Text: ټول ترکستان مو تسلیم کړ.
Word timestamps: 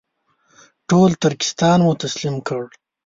ټول 0.89 1.09
ترکستان 1.23 1.77
مو 1.85 1.93
تسلیم 2.03 2.35
کړ. 2.47 2.63